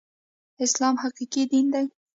اسلام 0.65 0.95
حقيقي 1.03 1.43
دين 1.51 1.65
دی 1.73 1.85